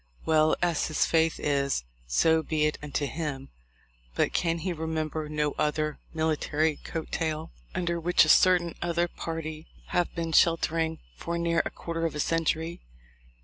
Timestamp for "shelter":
10.31-10.79